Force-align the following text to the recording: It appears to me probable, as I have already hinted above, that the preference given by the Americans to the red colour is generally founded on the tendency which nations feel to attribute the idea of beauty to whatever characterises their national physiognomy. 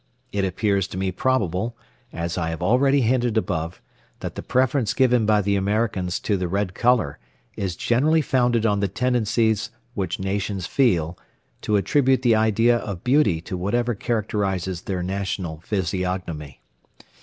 It 0.31 0.43
appears 0.43 0.87
to 0.87 0.97
me 0.97 1.11
probable, 1.11 1.77
as 2.11 2.35
I 2.35 2.49
have 2.49 2.63
already 2.63 3.01
hinted 3.01 3.37
above, 3.37 3.83
that 4.21 4.33
the 4.33 4.41
preference 4.41 4.95
given 4.95 5.27
by 5.27 5.43
the 5.43 5.55
Americans 5.55 6.19
to 6.21 6.37
the 6.37 6.47
red 6.47 6.73
colour 6.73 7.19
is 7.55 7.75
generally 7.75 8.23
founded 8.23 8.65
on 8.65 8.79
the 8.79 8.87
tendency 8.87 9.53
which 9.93 10.19
nations 10.19 10.65
feel 10.65 11.19
to 11.61 11.75
attribute 11.75 12.23
the 12.23 12.33
idea 12.33 12.77
of 12.79 13.03
beauty 13.03 13.41
to 13.41 13.55
whatever 13.55 13.93
characterises 13.93 14.81
their 14.81 15.03
national 15.03 15.59
physiognomy. 15.59 16.61